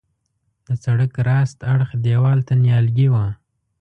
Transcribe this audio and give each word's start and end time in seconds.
د 0.67 0.69
سړک 0.83 1.13
راست 1.29 1.57
اړخ 1.73 1.89
دیوال 2.05 2.39
ته 2.47 2.53
نیالګي 2.63 3.07
وه. 3.13 3.25